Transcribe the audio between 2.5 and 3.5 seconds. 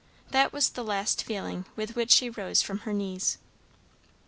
from her knees.